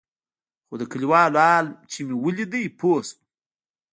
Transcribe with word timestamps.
خو 0.67 0.73
د 0.81 0.83
كليوالو 0.91 1.37
حال 1.47 1.67
چې 1.91 1.99
مې 2.07 2.15
ولېد 2.23 2.53
پوه 2.79 2.99
سوم. 3.07 3.19